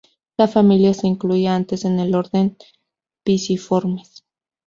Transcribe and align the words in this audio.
La 0.35 0.47
familia 0.47 0.95
se 0.95 1.05
incluía 1.05 1.53
antes 1.53 1.85
en 1.85 1.99
el 1.99 2.15
orden 2.15 2.57
Piciformes. 3.23 4.23